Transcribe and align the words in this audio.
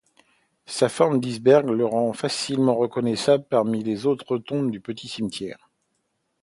Sa 0.65 0.89
forme 0.89 1.19
d’iceberg 1.19 1.69
la 1.69 1.85
rend 1.85 2.11
facilement 2.13 2.73
reconnaissable 2.75 3.45
parmi 3.47 3.83
les 3.83 4.07
autres 4.07 4.39
tombes 4.39 4.71
du 4.71 4.81
petit 4.81 5.07
cimetière. 5.07 5.69